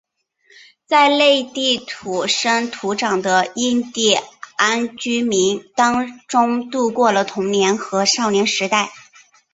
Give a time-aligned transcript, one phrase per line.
[0.87, 4.17] 在内地土生土长的印第
[4.57, 8.89] 安居民当中度过了童年和少年时代。